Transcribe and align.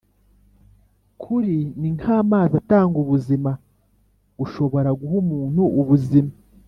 Kuri 1.21 1.55
ni 1.79 1.89
nk 1.95 2.05
amazi 2.21 2.53
atanga 2.61 2.95
ubuzima 3.03 3.51
gushobora 4.39 4.89
guha 4.99 5.15
umuntu 5.23 5.61
ubuzima 5.81 6.31